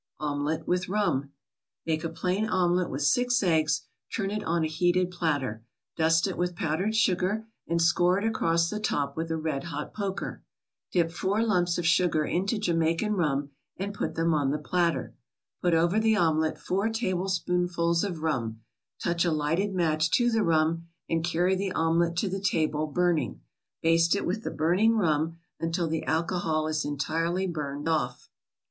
OMELET 0.19 0.67
WITH 0.67 0.89
RUM 0.89 1.29
Make 1.85 2.03
a 2.03 2.09
plain 2.09 2.47
omelet 2.49 2.89
with 2.89 3.03
six 3.03 3.43
eggs, 3.43 3.83
turn 4.15 4.31
it 4.31 4.43
on 4.43 4.63
a 4.63 4.67
heated 4.67 5.11
platter. 5.11 5.63
Dust 5.95 6.25
it 6.25 6.39
with 6.39 6.55
powdered 6.55 6.95
sugar, 6.95 7.45
and 7.67 7.79
score 7.79 8.17
it 8.17 8.25
across 8.25 8.67
the 8.67 8.79
top 8.79 9.15
with 9.15 9.29
a 9.29 9.37
red 9.37 9.65
hot 9.65 9.93
poker. 9.93 10.41
Dip 10.91 11.11
four 11.11 11.43
lumps 11.43 11.77
of 11.77 11.85
sugar 11.85 12.25
into 12.25 12.57
Jamaica 12.57 13.11
rum 13.11 13.51
and 13.77 13.93
put 13.93 14.15
them 14.15 14.33
on 14.33 14.49
the 14.49 14.57
platter. 14.57 15.13
Put 15.61 15.75
over 15.75 15.99
the 15.99 16.15
omelet 16.15 16.57
four 16.57 16.89
tablespoonfuls 16.89 18.03
of 18.03 18.23
rum; 18.23 18.61
touch 19.03 19.23
a 19.23 19.29
lighted 19.31 19.71
match 19.75 20.09
to 20.17 20.31
the 20.31 20.41
rum, 20.41 20.87
and 21.07 21.23
carry 21.23 21.55
the 21.55 21.73
omelet 21.73 22.15
to 22.15 22.27
the 22.27 22.41
table, 22.41 22.87
burning. 22.87 23.41
Baste 23.83 24.15
it 24.15 24.25
with 24.25 24.41
the 24.43 24.49
burning 24.49 24.95
rum 24.97 25.37
until 25.59 25.87
the 25.87 26.05
alcohol 26.05 26.67
is 26.67 26.83
entirely 26.83 27.45
burned 27.45 27.87
off. 27.87 28.29